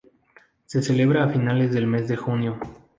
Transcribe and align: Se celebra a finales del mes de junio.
Se 0.65 0.81
celebra 0.81 1.23
a 1.23 1.29
finales 1.29 1.73
del 1.73 1.85
mes 1.85 2.07
de 2.07 2.17
junio. 2.17 2.59